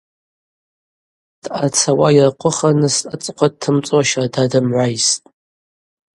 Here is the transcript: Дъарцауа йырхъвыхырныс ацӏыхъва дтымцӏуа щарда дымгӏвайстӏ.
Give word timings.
Дъарцауа 1.43 2.07
йырхъвыхырныс 2.15 2.97
ацӏыхъва 3.13 3.47
дтымцӏуа 3.51 4.01
щарда 4.09 4.43
дымгӏвайстӏ. 4.51 5.23